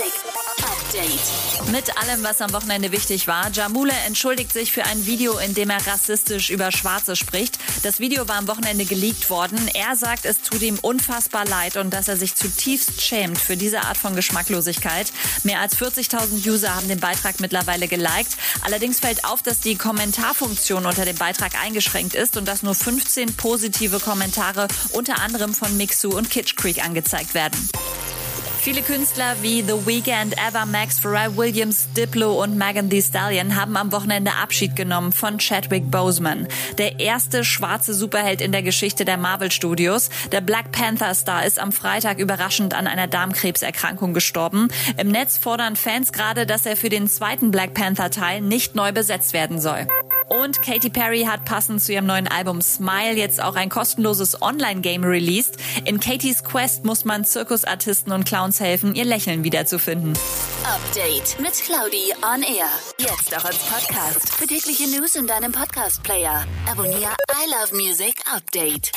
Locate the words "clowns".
58.24-58.60